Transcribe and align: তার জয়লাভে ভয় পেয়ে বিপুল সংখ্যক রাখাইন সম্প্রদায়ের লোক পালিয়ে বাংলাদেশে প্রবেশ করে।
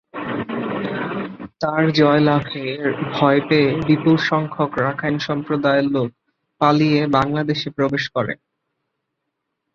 তার 1.61 1.83
জয়লাভে 1.97 2.65
ভয় 3.11 3.39
পেয়ে 3.47 3.69
বিপুল 3.87 4.15
সংখ্যক 4.29 4.71
রাখাইন 4.79 5.15
সম্প্রদায়ের 5.27 5.87
লোক 5.95 6.09
পালিয়ে 6.61 7.01
বাংলাদেশে 7.17 7.69
প্রবেশ 7.77 8.03
করে। 8.15 8.33